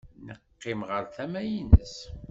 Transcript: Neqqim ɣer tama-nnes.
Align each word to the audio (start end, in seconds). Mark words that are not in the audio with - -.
Neqqim 0.25 0.81
ɣer 0.89 1.03
tama-nnes. 1.15 1.95